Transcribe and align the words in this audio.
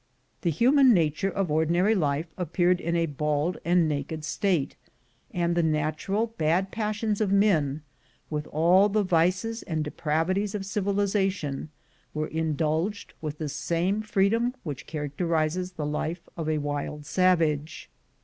The 0.41 0.49
human 0.49 0.95
nature 0.95 1.29
of 1.29 1.51
ordinary 1.51 1.93
life 1.93 2.25
appeared 2.35 2.81
in 2.81 2.95
a 2.95 3.05
bald 3.05 3.59
and 3.63 3.87
naked 3.87 4.25
state, 4.25 4.75
and 5.29 5.53
the 5.53 5.61
natural 5.61 6.25
bad 6.39 6.71
passions 6.71 7.21
of 7.21 7.31
men, 7.31 7.83
with 8.27 8.47
all 8.47 8.89
the 8.89 9.03
vices 9.03 9.61
and 9.61 9.83
depravities 9.83 10.55
of 10.55 10.65
civilization, 10.65 11.69
were 12.15 12.29
indulged 12.29 13.13
with 13.21 13.37
the 13.37 13.47
same 13.47 14.01
freedom 14.01 14.55
which 14.63 14.87
characterizes 14.87 15.73
the 15.73 15.85
life 15.85 16.27
of 16.35 16.49
a 16.49 16.57
wild 16.57 17.05
savage. 17.05 17.87